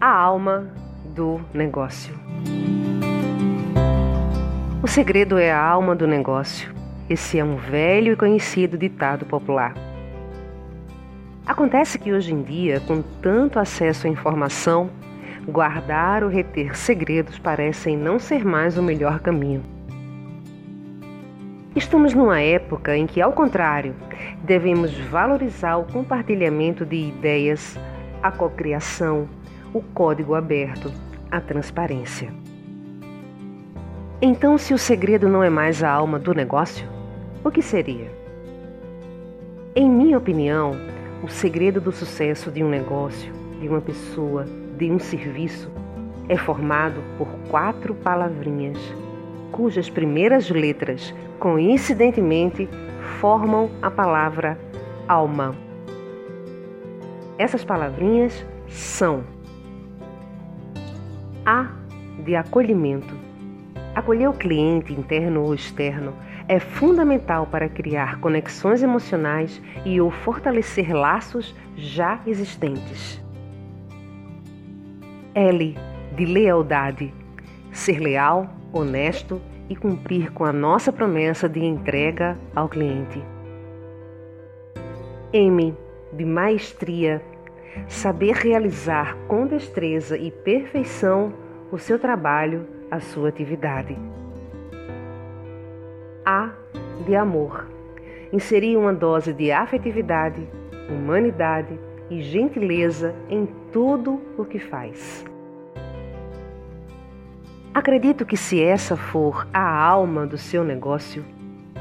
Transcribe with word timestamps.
a 0.00 0.08
alma 0.10 0.66
do 1.04 1.42
negócio. 1.52 2.14
O 4.82 4.88
segredo 4.88 5.36
é 5.36 5.52
a 5.52 5.62
alma 5.62 5.94
do 5.94 6.06
negócio. 6.06 6.74
Esse 7.06 7.38
é 7.38 7.44
um 7.44 7.56
velho 7.56 8.14
e 8.14 8.16
conhecido 8.16 8.78
ditado 8.78 9.26
popular. 9.26 9.74
Acontece 11.44 11.98
que 11.98 12.14
hoje 12.14 12.32
em 12.32 12.42
dia, 12.42 12.80
com 12.80 13.02
tanto 13.20 13.58
acesso 13.58 14.06
à 14.06 14.10
informação, 14.10 14.88
guardar 15.46 16.24
ou 16.24 16.30
reter 16.30 16.74
segredos 16.74 17.38
parecem 17.38 17.94
não 17.94 18.18
ser 18.18 18.42
mais 18.42 18.78
o 18.78 18.82
melhor 18.82 19.20
caminho. 19.20 19.62
Estamos 21.76 22.14
numa 22.14 22.40
época 22.40 22.96
em 22.96 23.06
que, 23.06 23.20
ao 23.20 23.32
contrário, 23.32 23.94
devemos 24.42 24.96
valorizar 24.98 25.76
o 25.76 25.84
compartilhamento 25.84 26.86
de 26.86 26.96
ideias, 26.96 27.78
a 28.22 28.32
cocriação, 28.32 29.28
o 29.72 29.80
código 29.80 30.34
aberto, 30.34 30.92
a 31.30 31.40
transparência. 31.40 32.32
Então, 34.20 34.58
se 34.58 34.74
o 34.74 34.78
segredo 34.78 35.28
não 35.28 35.42
é 35.42 35.48
mais 35.48 35.82
a 35.82 35.90
alma 35.90 36.18
do 36.18 36.34
negócio, 36.34 36.86
o 37.44 37.50
que 37.50 37.62
seria? 37.62 38.10
Em 39.74 39.88
minha 39.88 40.18
opinião, 40.18 40.72
o 41.22 41.28
segredo 41.28 41.80
do 41.80 41.92
sucesso 41.92 42.50
de 42.50 42.62
um 42.62 42.68
negócio, 42.68 43.32
de 43.60 43.68
uma 43.68 43.80
pessoa, 43.80 44.44
de 44.76 44.90
um 44.90 44.98
serviço 44.98 45.70
é 46.28 46.36
formado 46.36 47.02
por 47.16 47.28
quatro 47.48 47.94
palavrinhas, 47.94 48.78
cujas 49.52 49.88
primeiras 49.88 50.50
letras, 50.50 51.14
coincidentemente, 51.38 52.68
formam 53.20 53.70
a 53.80 53.90
palavra 53.90 54.58
alma. 55.08 55.54
Essas 57.38 57.64
palavrinhas 57.64 58.44
são 58.68 59.24
a 61.44 61.70
de 62.24 62.36
acolhimento. 62.36 63.14
Acolher 63.94 64.28
o 64.28 64.32
cliente 64.32 64.92
interno 64.92 65.42
ou 65.42 65.54
externo 65.54 66.14
é 66.46 66.58
fundamental 66.58 67.46
para 67.46 67.68
criar 67.68 68.20
conexões 68.20 68.82
emocionais 68.82 69.60
e 69.84 70.00
ou 70.00 70.10
fortalecer 70.10 70.92
laços 70.92 71.54
já 71.76 72.20
existentes. 72.26 73.22
L 75.34 75.76
de 76.16 76.24
lealdade. 76.24 77.14
Ser 77.72 78.00
leal, 78.00 78.50
honesto 78.72 79.40
e 79.68 79.76
cumprir 79.76 80.32
com 80.32 80.44
a 80.44 80.52
nossa 80.52 80.92
promessa 80.92 81.48
de 81.48 81.64
entrega 81.64 82.36
ao 82.54 82.68
cliente. 82.68 83.22
M 85.32 85.74
de 86.12 86.24
maestria 86.24 87.22
saber 87.88 88.34
realizar 88.34 89.16
com 89.28 89.46
destreza 89.46 90.16
e 90.16 90.30
perfeição 90.30 91.32
o 91.70 91.78
seu 91.78 91.98
trabalho, 91.98 92.66
a 92.90 93.00
sua 93.00 93.28
atividade. 93.28 93.96
A 96.24 96.50
de 97.04 97.14
amor. 97.14 97.66
Inserir 98.32 98.76
uma 98.76 98.92
dose 98.92 99.32
de 99.32 99.50
afetividade, 99.50 100.46
humanidade 100.88 101.78
e 102.08 102.20
gentileza 102.22 103.14
em 103.28 103.48
tudo 103.72 104.20
o 104.36 104.44
que 104.44 104.58
faz. 104.58 105.24
Acredito 107.72 108.26
que 108.26 108.36
se 108.36 108.62
essa 108.62 108.96
for 108.96 109.46
a 109.52 109.62
alma 109.62 110.26
do 110.26 110.36
seu 110.36 110.64
negócio, 110.64 111.24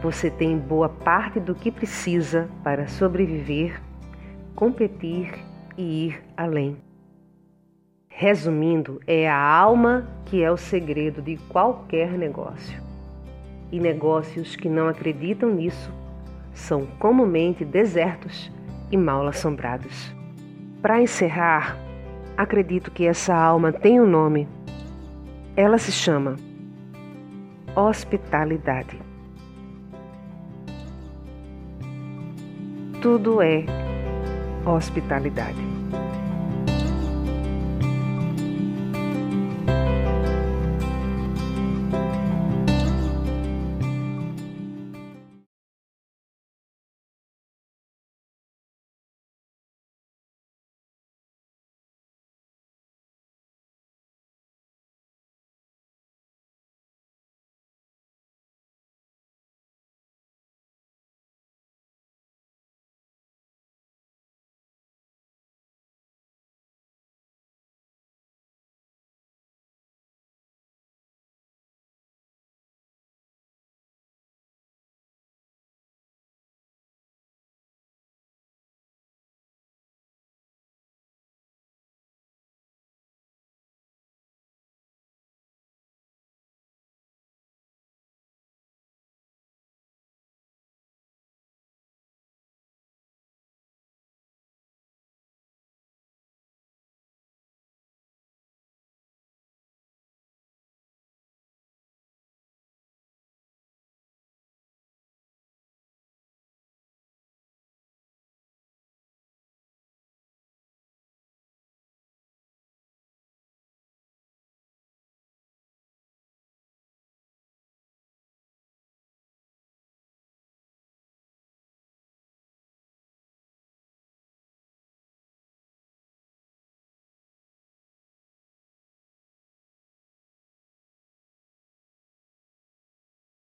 você 0.00 0.30
tem 0.30 0.56
boa 0.56 0.88
parte 0.88 1.40
do 1.40 1.54
que 1.54 1.70
precisa 1.70 2.48
para 2.62 2.86
sobreviver, 2.86 3.80
competir 4.54 5.32
e 5.76 6.06
ir 6.06 6.22
além. 6.36 6.76
Resumindo, 8.08 9.00
é 9.06 9.28
a 9.28 9.36
alma 9.36 10.06
que 10.26 10.42
é 10.42 10.50
o 10.50 10.56
segredo 10.56 11.20
de 11.22 11.36
qualquer 11.48 12.12
negócio. 12.12 12.80
E 13.70 13.80
negócios 13.80 14.54
que 14.54 14.68
não 14.68 14.86
acreditam 14.86 15.50
nisso 15.50 15.90
são 16.52 16.86
comumente 16.98 17.64
desertos 17.64 18.52
e 18.90 18.96
mal 18.96 19.26
assombrados. 19.26 20.14
Para 20.82 21.00
encerrar, 21.00 21.78
acredito 22.36 22.90
que 22.90 23.06
essa 23.06 23.34
alma 23.34 23.72
tem 23.72 24.00
um 24.00 24.06
nome. 24.06 24.46
Ela 25.56 25.78
se 25.78 25.90
chama 25.90 26.36
hospitalidade. 27.74 29.00
Tudo 33.00 33.40
é 33.40 33.64
hospitalidade. 34.64 35.71